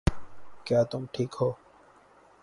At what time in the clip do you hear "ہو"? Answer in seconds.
1.41-1.49